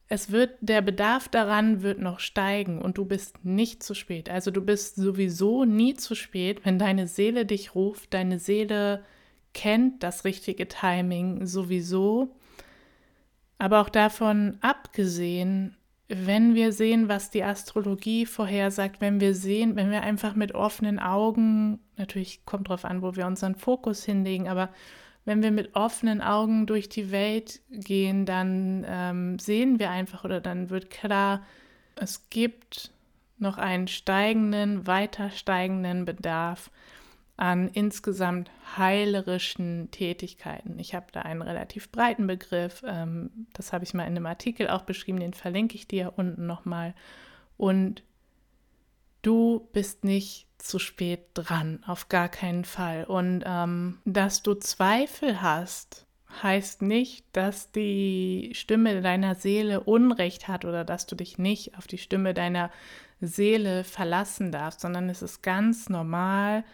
es 0.09 0.33
wird, 0.33 0.57
der 0.61 0.81
Bedarf 0.81 1.28
daran 1.28 1.83
wird 1.83 2.00
noch 2.00 2.19
steigen 2.19 2.81
und 2.81 2.97
du 2.97 3.05
bist 3.05 3.45
nicht 3.45 3.83
zu 3.83 3.95
spät. 3.95 4.31
Also 4.31 4.50
du 4.50 4.62
bist 4.62 4.97
sowieso 4.97 5.64
nie 5.64 5.95
zu 5.95 6.14
spät, 6.14 6.64
wenn 6.64 6.78
deine 6.78 7.07
Seele 7.07 7.45
dich 7.45 7.75
ruft, 7.75 8.14
deine 8.14 8.38
Seele 8.38 9.05
kennt 9.55 10.02
das 10.02 10.25
richtige 10.25 10.69
Timing 10.69 11.47
sowieso. 11.47 12.35
Aber 13.59 13.81
auch 13.81 13.88
davon 13.88 14.59
abgesehen, 14.61 15.76
wenn 16.09 16.55
wir 16.55 16.73
sehen, 16.73 17.09
was 17.09 17.31
die 17.31 17.45
Astrologie 17.45 18.25
vorhersagt, 18.25 19.00
wenn 19.00 19.21
wir 19.21 19.35
sehen, 19.35 19.76
wenn 19.76 19.90
wir 19.90 20.02
einfach 20.02 20.35
mit 20.35 20.55
offenen 20.55 20.99
Augen, 20.99 21.81
natürlich 21.97 22.45
kommt 22.47 22.69
darauf 22.69 22.85
an, 22.85 23.02
wo 23.02 23.14
wir 23.14 23.26
unseren 23.26 23.57
Fokus 23.57 24.05
hinlegen, 24.05 24.49
aber 24.49 24.71
wenn 25.26 25.43
wir 25.43 25.50
mit 25.50 25.75
offenen 25.75 26.23
Augen 26.23 26.64
durch 26.67 26.88
die 26.88 27.11
Welt 27.11 27.61
gehen, 27.71 28.25
dann 28.25 28.87
ähm, 28.88 29.38
sehen 29.38 29.78
wir 29.78 29.90
einfach 29.90 30.25
oder 30.25 30.40
dann 30.40 30.71
wird 30.71 30.88
klar, 30.88 31.43
es 31.97 32.31
gibt 32.31 32.90
noch 33.37 33.59
einen 33.59 33.88
steigenden, 33.88 34.87
weiter 34.87 35.31
steigenden 35.31 36.07
Bedarf 36.07 36.71
an 37.38 37.68
insgesamt 37.68 38.50
heilerischen 38.76 39.90
Tätigkeiten. 39.92 40.78
Ich 40.80 40.95
habe 40.95 41.07
da 41.12 41.23
einen 41.23 41.40
relativ 41.40 41.90
breiten 41.90 42.26
Begriff, 42.26 42.83
ähm, 42.85 43.47
das 43.54 43.73
habe 43.73 43.85
ich 43.85 43.95
mal 43.95 44.02
in 44.02 44.16
einem 44.16 44.26
Artikel 44.26 44.68
auch 44.68 44.83
beschrieben, 44.83 45.21
den 45.21 45.33
verlinke 45.33 45.76
ich 45.76 45.87
dir 45.87 46.14
unten 46.16 46.47
nochmal. 46.47 46.95
Und 47.57 48.02
du 49.23 49.68
bist 49.73 50.02
nicht 50.02 50.49
zu 50.59 50.80
spät 50.80 51.21
dran, 51.35 51.85
auf 51.87 52.09
gar 52.09 52.28
keinen 52.28 52.64
Fall. 52.64 53.04
Und 53.04 53.45
ähm, 53.47 53.99
dass 54.04 54.42
du 54.42 54.54
Zweifel 54.54 55.40
hast, 55.40 56.07
heißt 56.42 56.83
nicht, 56.83 57.25
dass 57.33 57.71
die 57.71 58.50
Stimme 58.54 59.00
deiner 59.00 59.37
Seele 59.37 59.80
Unrecht 59.80 60.49
hat 60.49 60.64
oder 60.64 60.85
dass 60.85 61.07
du 61.07 61.14
dich 61.14 61.38
nicht 61.38 61.78
auf 61.78 61.87
die 61.87 61.99
Stimme 61.99 62.35
deiner 62.35 62.71
Seele 63.21 63.85
verlassen 63.85 64.50
darfst, 64.50 64.80
sondern 64.80 65.09
es 65.09 65.23
ist 65.23 65.42
ganz 65.42 65.88
normal, 65.88 66.64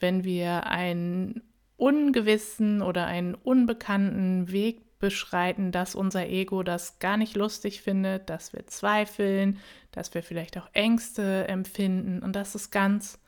wenn 0.00 0.24
wir 0.24 0.66
einen 0.66 1.42
ungewissen 1.76 2.82
oder 2.82 3.06
einen 3.06 3.34
unbekannten 3.34 4.50
Weg 4.50 4.98
beschreiten, 4.98 5.72
dass 5.72 5.94
unser 5.94 6.28
Ego 6.28 6.62
das 6.62 6.98
gar 6.98 7.16
nicht 7.16 7.36
lustig 7.36 7.82
findet, 7.82 8.30
dass 8.30 8.52
wir 8.52 8.66
zweifeln, 8.66 9.58
dass 9.92 10.14
wir 10.14 10.22
vielleicht 10.22 10.56
auch 10.56 10.68
Ängste 10.72 11.46
empfinden 11.48 12.22
und 12.22 12.34
das 12.34 12.54
ist 12.54 12.70
ganz 12.70 13.18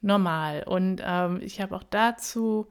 normal. 0.00 0.62
Und 0.64 1.02
ähm, 1.04 1.40
ich 1.42 1.60
habe 1.60 1.74
auch 1.74 1.82
dazu 1.82 2.68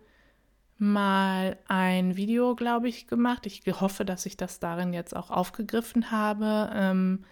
mal 0.77 1.57
ein 1.67 2.15
Video, 2.15 2.55
glaube 2.55 2.87
ich, 2.87 3.07
gemacht. 3.07 3.45
Ich 3.45 3.63
hoffe, 3.67 4.05
dass 4.05 4.25
ich 4.25 4.37
das 4.37 4.59
darin 4.59 4.93
jetzt 4.93 5.15
auch 5.15 5.31
aufgegriffen 5.31 6.11
habe, 6.11 6.69
ähm, 6.73 7.23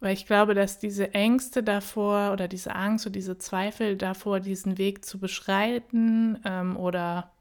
weil 0.00 0.14
ich 0.14 0.26
glaube, 0.26 0.54
dass 0.54 0.78
diese 0.78 1.14
Ängste 1.14 1.62
davor 1.62 2.32
oder 2.32 2.48
diese 2.48 2.74
Angst 2.74 3.06
oder 3.06 3.14
diese 3.14 3.38
Zweifel 3.38 3.96
davor, 3.96 4.40
diesen 4.40 4.78
Weg 4.78 5.04
zu 5.04 5.18
beschreiten 5.18 6.38
ähm, 6.44 6.76
oder 6.76 7.32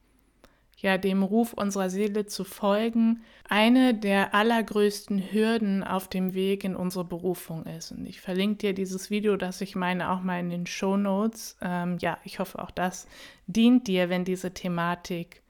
ja 0.80 0.98
dem 0.98 1.24
Ruf 1.24 1.54
unserer 1.54 1.90
Seele 1.90 2.26
zu 2.26 2.44
folgen, 2.44 3.24
eine 3.50 3.94
der 3.94 4.34
allergrößten 4.34 5.32
Hürden 5.32 5.84
auf 5.84 6.08
dem 6.08 6.34
Weg 6.34 6.64
in 6.64 6.76
unsere 6.76 7.04
Berufung 7.04 7.66
ist. 7.66 7.92
Und 7.92 8.06
ich 8.06 8.22
verlinke 8.22 8.58
dir 8.58 8.74
dieses 8.74 9.10
Video, 9.10 9.38
das 9.38 9.62
ich 9.62 9.76
meine, 9.76 10.12
auch 10.12 10.22
mal 10.22 10.40
in 10.40 10.50
den 10.50 10.68
Show 10.68 10.98
Notes. 10.98 11.58
Ähm, 11.62 11.98
ja, 12.00 12.18
ich 12.24 12.40
hoffe, 12.40 12.60
auch 12.60 12.72
das 12.72 13.08
dient 13.48 13.88
dir, 13.88 14.10
wenn 14.10 14.26
diese 14.26 14.54
Thematik 14.54 15.42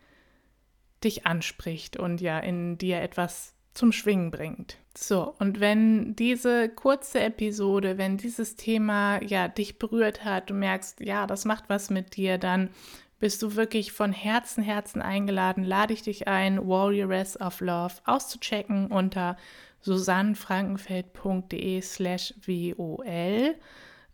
dich 1.03 1.25
anspricht 1.25 1.97
und 1.97 2.21
ja 2.21 2.39
in 2.39 2.77
dir 2.77 3.01
etwas 3.01 3.53
zum 3.73 3.91
Schwingen 3.91 4.31
bringt. 4.31 4.77
So, 4.99 5.35
und 5.37 5.59
wenn 5.59 6.15
diese 6.15 6.69
kurze 6.69 7.19
Episode, 7.19 7.99
wenn 7.99 8.17
dieses 8.17 8.55
Thema 8.55 9.21
ja 9.21 9.47
dich 9.47 9.77
berührt 9.77 10.25
hat, 10.25 10.49
du 10.49 10.55
merkst, 10.55 11.01
ja, 11.01 11.27
das 11.27 11.45
macht 11.45 11.65
was 11.67 11.91
mit 11.91 12.15
dir, 12.15 12.39
dann 12.39 12.71
bist 13.19 13.43
du 13.43 13.55
wirklich 13.55 13.91
von 13.91 14.11
Herzen, 14.11 14.63
Herzen 14.63 15.03
eingeladen, 15.03 15.63
lade 15.63 15.93
ich 15.93 16.01
dich 16.01 16.27
ein, 16.27 16.67
Warrioress 16.67 17.39
of 17.39 17.61
Love 17.61 17.93
auszuchecken 18.05 18.87
unter 18.87 19.37
susannenfrankenfeld.de 19.81 21.79
slash 21.81 22.33
WOL. 22.47 23.53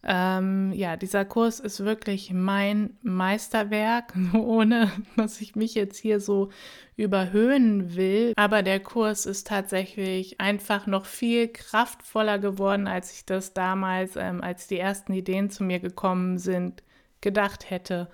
Ähm, 0.06 0.74
ja, 0.74 0.98
dieser 0.98 1.24
Kurs 1.24 1.62
ist 1.62 1.86
wirklich 1.86 2.34
mein 2.34 2.98
Meisterwerk, 3.04 4.14
ohne 4.34 4.92
dass 5.16 5.40
ich 5.40 5.56
mich 5.56 5.76
jetzt 5.76 5.98
hier 5.98 6.20
so 6.20 6.50
überhöhen 6.98 7.96
will. 7.96 8.34
Aber 8.36 8.64
der 8.64 8.82
Kurs 8.82 9.26
ist 9.26 9.48
tatsächlich 9.48 10.42
einfach 10.42 10.88
noch 10.88 11.06
viel 11.06 11.48
kraftvoller 11.48 12.38
geworden, 12.38 12.88
als 12.88 13.14
ich 13.14 13.26
das 13.26 13.54
damals, 13.54 14.18
ähm, 14.18 14.42
als 14.42 14.68
die 14.68 14.80
ersten 14.80 15.14
Ideen 15.14 15.50
zu 15.50 15.64
mir 15.64 15.80
gekommen 15.80 16.38
sind, 16.38 16.84
gedacht 17.22 17.70
hätte. 17.70 18.10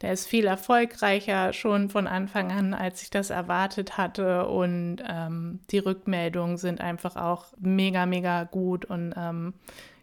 Der 0.00 0.14
ist 0.14 0.26
viel 0.26 0.46
erfolgreicher 0.46 1.52
schon 1.52 1.90
von 1.90 2.06
Anfang 2.06 2.50
an, 2.50 2.72
als 2.72 3.02
ich 3.02 3.10
das 3.10 3.28
erwartet 3.28 3.98
hatte. 3.98 4.46
Und 4.46 5.02
ähm, 5.06 5.60
die 5.70 5.78
Rückmeldungen 5.78 6.56
sind 6.56 6.80
einfach 6.80 7.16
auch 7.16 7.48
mega, 7.58 8.06
mega 8.06 8.44
gut. 8.44 8.86
Und 8.86 9.12
ähm, 9.14 9.52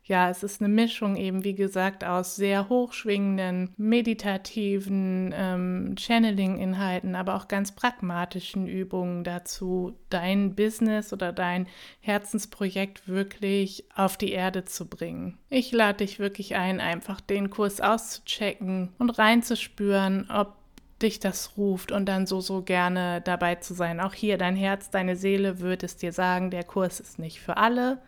ja, 0.08 0.30
es 0.30 0.44
ist 0.44 0.62
eine 0.62 0.74
Mischung 0.74 1.16
eben, 1.18 1.44
wie 1.44 1.56
gesagt, 1.56 2.04
aus 2.04 2.36
sehr 2.36 2.70
hochschwingenden, 2.70 3.74
meditativen 3.78 5.34
ähm, 5.36 5.96
Channeling-Inhalten, 5.98 7.16
aber 7.16 7.36
auch 7.36 7.48
ganz 7.48 7.74
pragmatischen 7.74 8.68
Übungen 8.68 9.24
dazu, 9.24 9.98
dein 10.10 10.56
Business 10.56 11.12
oder 11.12 11.34
dein 11.34 11.68
Herzensprojekt 12.00 13.08
wirklich 13.08 13.86
auf 13.96 14.16
die 14.16 14.32
Erde 14.32 14.64
zu 14.64 14.88
bringen. 14.88 15.38
Ich 15.50 15.72
lade 15.72 15.98
dich 15.98 16.20
wirklich 16.20 16.56
ein, 16.56 16.80
einfach 16.80 17.20
den 17.20 17.50
Kurs 17.50 17.82
auszuchecken 17.82 18.94
und 19.00 19.10
reinzuspüren, 19.10 20.30
ob 20.32 20.56
dich 21.02 21.20
das 21.20 21.58
ruft 21.58 21.92
und 21.92 22.06
dann 22.06 22.26
so, 22.26 22.42
so 22.42 22.62
gerne 22.62 23.22
dabei 23.22 23.56
zu 23.56 23.74
sein. 23.74 24.00
Auch 24.00 24.14
hier, 24.14 24.38
dein 24.38 24.56
Herz, 24.56 24.90
deine 24.90 25.16
Seele 25.16 25.60
wird 25.60 25.84
es 25.84 25.98
dir 25.98 26.12
sagen, 26.12 26.52
der 26.52 26.64
Kurs 26.64 27.00
ist 27.00 27.20
nicht 27.20 27.40
für 27.40 27.58
alle. 27.58 28.00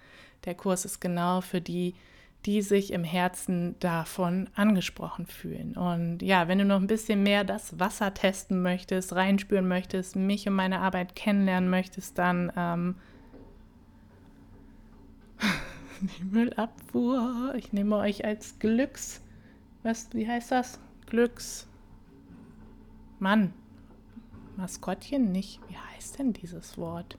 Der 0.45 0.55
Kurs 0.55 0.85
ist 0.85 0.99
genau 0.99 1.41
für 1.41 1.61
die, 1.61 1.93
die 2.45 2.61
sich 2.61 2.93
im 2.93 3.03
Herzen 3.03 3.75
davon 3.79 4.49
angesprochen 4.55 5.25
fühlen. 5.25 5.75
Und 5.75 6.21
ja, 6.21 6.47
wenn 6.47 6.57
du 6.57 6.65
noch 6.65 6.79
ein 6.79 6.87
bisschen 6.87 7.21
mehr 7.21 7.43
das 7.43 7.79
Wasser 7.79 8.13
testen 8.13 8.61
möchtest, 8.61 9.13
reinspüren 9.13 9.67
möchtest, 9.67 10.15
mich 10.15 10.47
und 10.47 10.55
meine 10.55 10.79
Arbeit 10.79 11.15
kennenlernen 11.15 11.69
möchtest, 11.69 12.17
dann 12.17 12.51
ähm, 12.55 12.95
die 16.01 16.23
Müllabfuhr. 16.23 17.53
Ich 17.57 17.73
nehme 17.73 17.97
euch 17.97 18.23
als 18.25 18.57
Glücks. 18.59 19.21
Was, 19.83 20.09
wie 20.13 20.27
heißt 20.27 20.51
das? 20.51 20.79
Glücks. 21.07 21.68
Mann. 23.19 23.53
Maskottchen 24.57 25.31
nicht. 25.31 25.59
Wie 25.67 25.77
heißt 25.77 26.19
denn 26.19 26.33
dieses 26.33 26.77
Wort? 26.77 27.17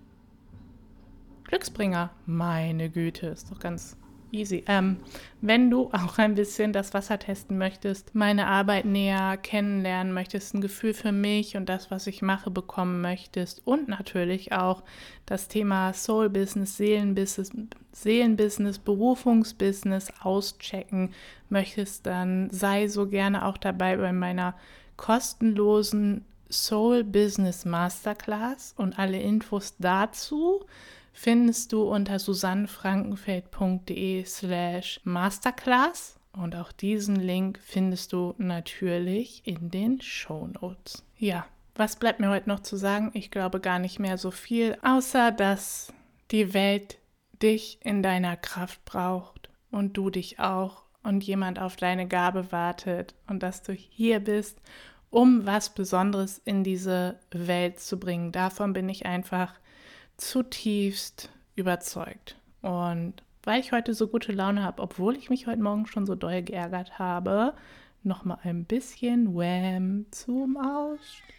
Glücksbringer. 1.45 2.11
Meine 2.27 2.91
Güte, 2.91 3.27
ist 3.27 3.51
doch 3.51 3.59
ganz 3.59 3.97
easy. 4.33 4.65
Ähm, 4.67 4.99
wenn 5.41 5.71
du 5.71 5.91
auch 5.93 6.19
ein 6.19 6.35
bisschen 6.35 6.73
das 6.73 6.95
Wasser 6.95 7.19
testen 7.19 7.59
möchtest, 7.59 8.15
meine 8.15 8.47
Arbeit 8.47 8.85
näher 8.85 9.37
kennenlernen 9.37 10.13
möchtest, 10.13 10.55
ein 10.55 10.61
Gefühl 10.61 10.95
für 10.95 11.13
mich 11.13 11.57
und 11.57 11.69
das, 11.69 11.91
was 11.91 12.07
ich 12.07 12.23
mache, 12.23 12.51
bekommen 12.51 13.01
möchtest 13.01 13.67
und 13.67 13.89
natürlich 13.89 14.53
auch 14.53 14.83
das 15.27 15.49
Thema 15.49 15.93
Soul 15.93 16.31
Business, 16.31 16.77
Seelenbusiness, 16.77 17.53
Seelenbusiness, 17.93 18.79
Berufungsbusiness 18.79 20.13
auschecken 20.23 21.11
möchtest, 21.49 22.07
dann 22.07 22.51
sei 22.51 22.89
so 22.89 23.09
gerne 23.09 23.47
auch 23.47 23.59
dabei 23.59 23.97
bei 23.97 24.13
meiner 24.13 24.55
kostenlosen 25.01 26.25
Soul 26.51 27.05
Business 27.05 27.65
Masterclass 27.65 28.75
und 28.77 28.99
alle 28.99 29.19
Infos 29.19 29.77
dazu 29.79 30.67
findest 31.15 31.73
du 31.73 31.85
unter 31.85 32.19
susannenfrankenfeld.de 32.19 34.27
slash 34.27 35.01
masterclass 35.05 36.21
und 36.33 36.55
auch 36.55 36.71
diesen 36.71 37.17
Link 37.17 37.59
findest 37.65 38.13
du 38.13 38.35
natürlich 38.37 39.41
in 39.47 39.71
den 39.71 40.03
Show 40.03 40.49
Notes. 40.61 41.03
Ja, 41.17 41.47
was 41.77 41.97
bleibt 41.97 42.21
mir 42.21 42.29
heute 42.29 42.51
noch 42.51 42.61
zu 42.61 42.77
sagen? 42.77 43.11
Ich 43.15 43.31
glaube 43.31 43.61
gar 43.61 43.79
nicht 43.79 44.01
mehr 44.01 44.19
so 44.19 44.31
viel, 44.31 44.77
außer 44.83 45.33
dass 45.33 45.95
die 46.31 46.53
Welt 46.53 46.99
dich 47.43 47.79
in 47.83 48.03
deiner 48.03 48.37
Kraft 48.37 48.85
braucht 48.85 49.49
und 49.71 49.97
du 49.97 50.11
dich 50.11 50.41
auch 50.41 50.83
und 51.03 51.25
jemand 51.25 51.59
auf 51.59 51.77
deine 51.77 52.07
Gabe 52.07 52.53
wartet 52.53 53.15
und 53.27 53.43
dass 53.43 53.63
du 53.63 53.73
hier 53.73 54.21
bist, 54.21 54.61
um 55.11 55.45
was 55.45 55.75
Besonderes 55.75 56.41
in 56.45 56.65
diese 56.65 57.19
Welt 57.33 57.81
zu 57.81 57.99
bringen. 57.99 58.33
Davon 58.33 58.73
bin 58.73 58.89
ich 58.89 59.07
einfach 59.07 59.55
zutiefst 60.17 61.31
überzeugt. 61.57 62.37
Und 62.63 63.15
weil 63.43 63.61
ich 63.61 63.73
heute 63.73 63.95
so 63.95 64.07
gute 64.07 64.33
Laune 64.33 64.63
habe, 64.63 64.83
obwohl 64.83 65.17
ich 65.17 65.31
mich 65.31 65.47
heute 65.47 65.63
Morgen 65.63 65.87
schon 65.87 66.07
so 66.07 66.15
doll 66.15 66.43
geärgert 66.43 66.99
habe, 66.99 67.55
noch 68.03 68.25
mal 68.25 68.39
ein 68.43 68.65
bisschen 68.65 69.35
Wham 69.35 70.07
zum 70.11 70.57
Ausstieg. 70.57 71.35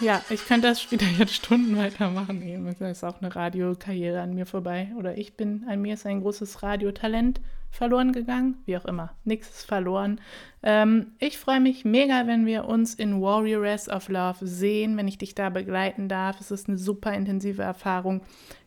Ja, 0.00 0.22
ich 0.28 0.46
könnte 0.46 0.68
das 0.68 0.90
wieder 0.90 1.06
jetzt 1.18 1.34
Stunden 1.34 1.76
weitermachen. 1.76 2.74
Da 2.78 2.88
ist 2.88 3.04
auch 3.04 3.20
eine 3.20 3.34
Radiokarriere 3.34 4.20
an 4.20 4.34
mir 4.34 4.46
vorbei. 4.46 4.92
Oder 4.98 5.16
ich 5.16 5.36
bin, 5.36 5.64
an 5.68 5.82
mir 5.82 5.94
ist 5.94 6.06
ein 6.06 6.20
großes 6.20 6.62
Radiotalent 6.62 7.40
verloren 7.70 8.12
gegangen. 8.12 8.56
Wie 8.66 8.76
auch 8.76 8.84
immer. 8.84 9.14
Nichts 9.24 9.50
ist 9.50 9.66
verloren. 9.66 10.20
Ähm, 10.62 11.12
ich 11.18 11.38
freue 11.38 11.60
mich 11.60 11.84
mega, 11.84 12.26
wenn 12.26 12.46
wir 12.46 12.66
uns 12.66 12.94
in 12.94 13.20
Warrioress 13.20 13.88
of 13.88 14.08
Love 14.08 14.46
sehen, 14.46 14.96
wenn 14.96 15.08
ich 15.08 15.18
dich 15.18 15.34
da 15.34 15.50
begleiten 15.50 16.08
darf. 16.08 16.40
Es 16.40 16.50
ist 16.50 16.68
eine 16.68 16.78
super 16.78 17.12
intensive 17.12 17.62
Erfahrung. 17.62 18.22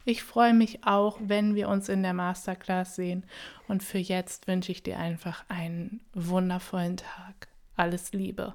Ich 0.05 0.23
freue 0.23 0.53
mich 0.53 0.85
auch, 0.85 1.17
wenn 1.21 1.55
wir 1.55 1.67
uns 1.69 1.89
in 1.89 2.03
der 2.03 2.13
Masterclass 2.13 2.95
sehen. 2.95 3.25
Und 3.67 3.83
für 3.83 3.97
jetzt 3.97 4.47
wünsche 4.47 4.71
ich 4.71 4.83
dir 4.83 4.97
einfach 4.97 5.43
einen 5.49 6.01
wundervollen 6.13 6.97
Tag. 6.97 7.47
Alles 7.75 8.13
Liebe. 8.13 8.53